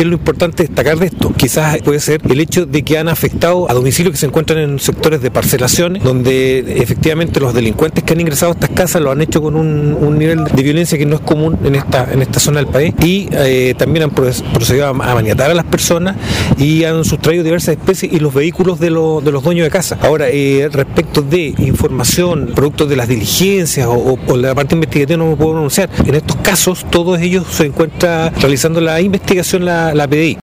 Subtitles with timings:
[0.00, 1.30] ¿Qué es lo importante destacar de esto?
[1.36, 4.78] Quizás puede ser el hecho de que han afectado a domicilios que se encuentran en
[4.78, 9.20] sectores de parcelaciones, donde efectivamente los delincuentes que han ingresado a estas casas lo han
[9.20, 12.60] hecho con un, nivel de violencia que no es común en esta, en esta zona
[12.60, 16.16] del país y eh, también han procedido a, maniatar a las personas
[16.56, 19.98] y han sustraído diversas especies y los vehículos de, los dueños de casa.
[20.00, 25.36] Ahora, eh, respecto de información, producto de las diligencias o, la parte investigativa no me
[25.36, 25.90] puedo pronunciar.
[26.06, 30.38] En estos casos, todos ellos se encuentran realizando la investigación la, PDI.